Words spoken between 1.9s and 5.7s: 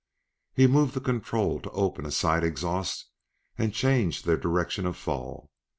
a side exhaust and change their direction of fall.